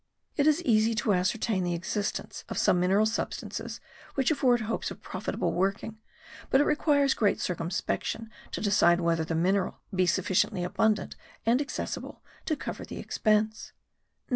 It 0.35 0.47
is 0.47 0.63
easy 0.63 0.95
to 0.95 1.13
ascertain 1.13 1.63
the 1.63 1.75
existence 1.75 2.43
of 2.49 2.57
some 2.57 2.79
mineral 2.79 3.05
substances 3.05 3.79
which 4.15 4.31
afford 4.31 4.61
hopes 4.61 4.89
of 4.89 5.03
profitable 5.03 5.53
working 5.53 5.99
but 6.49 6.59
it 6.59 6.63
requires 6.63 7.13
great 7.13 7.39
circumspection 7.39 8.31
to 8.49 8.61
decide 8.61 8.99
whether 9.01 9.23
the 9.23 9.35
mineral 9.35 9.81
be 9.93 10.07
sufficiently 10.07 10.63
abundant 10.63 11.15
and 11.45 11.61
accessible 11.61 12.23
to 12.45 12.55
cover 12.55 12.83
the 12.83 12.97
expense. 12.97 13.73